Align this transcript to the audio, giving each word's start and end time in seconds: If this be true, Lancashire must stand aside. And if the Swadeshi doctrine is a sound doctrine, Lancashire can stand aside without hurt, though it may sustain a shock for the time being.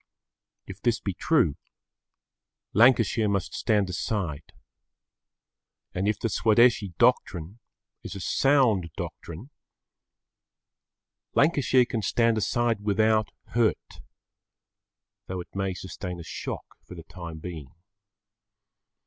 If 0.65 0.81
this 0.81 0.99
be 0.99 1.13
true, 1.13 1.57
Lancashire 2.73 3.29
must 3.29 3.53
stand 3.53 3.87
aside. 3.87 4.51
And 5.93 6.07
if 6.07 6.17
the 6.17 6.27
Swadeshi 6.27 6.95
doctrine 6.97 7.59
is 8.01 8.15
a 8.15 8.19
sound 8.19 8.89
doctrine, 8.97 9.51
Lancashire 11.35 11.85
can 11.85 12.01
stand 12.01 12.39
aside 12.39 12.81
without 12.83 13.29
hurt, 13.49 14.01
though 15.27 15.39
it 15.39 15.53
may 15.53 15.75
sustain 15.75 16.19
a 16.19 16.23
shock 16.23 16.65
for 16.83 16.95
the 16.95 17.03
time 17.03 17.37
being. 17.37 17.75